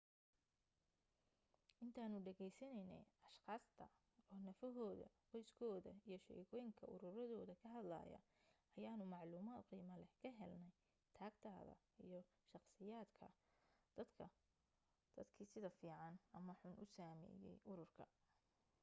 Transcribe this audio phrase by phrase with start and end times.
[1.83, 3.85] intaanu dhegaysanaynay ashqaasta
[4.31, 8.19] oo nafahooda qoyskooda iyo sheekooyinka ururadooda ka hadlaya
[8.77, 10.75] ayaanu macluumaad qiimo leh ka helnay
[11.17, 11.75] tagtada
[12.05, 12.19] iyo
[12.49, 13.29] shaqsiyadaha
[15.15, 18.05] dadkii sida fiican ama xun u saameeyay ururka